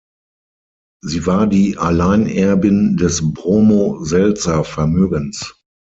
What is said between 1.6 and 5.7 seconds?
Alleinerbin des Bromo-Seltzer-Vermögens.